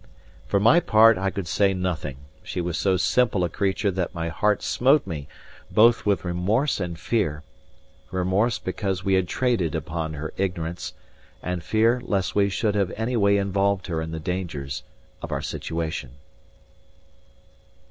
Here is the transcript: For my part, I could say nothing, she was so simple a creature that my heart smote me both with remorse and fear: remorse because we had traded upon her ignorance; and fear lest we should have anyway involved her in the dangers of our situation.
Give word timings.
For 0.47 0.59
my 0.59 0.79
part, 0.79 1.19
I 1.19 1.29
could 1.29 1.47
say 1.47 1.75
nothing, 1.75 2.17
she 2.41 2.59
was 2.59 2.75
so 2.75 2.97
simple 2.97 3.43
a 3.43 3.49
creature 3.49 3.91
that 3.91 4.15
my 4.15 4.29
heart 4.29 4.63
smote 4.63 5.05
me 5.05 5.27
both 5.69 6.07
with 6.07 6.25
remorse 6.25 6.79
and 6.79 6.99
fear: 6.99 7.43
remorse 8.09 8.57
because 8.57 9.03
we 9.05 9.13
had 9.13 9.27
traded 9.27 9.75
upon 9.75 10.13
her 10.15 10.33
ignorance; 10.37 10.93
and 11.43 11.61
fear 11.63 12.01
lest 12.03 12.33
we 12.33 12.49
should 12.49 12.73
have 12.73 12.91
anyway 12.97 13.37
involved 13.37 13.85
her 13.85 14.01
in 14.01 14.09
the 14.09 14.19
dangers 14.19 14.81
of 15.21 15.31
our 15.31 15.43
situation. 15.43 16.09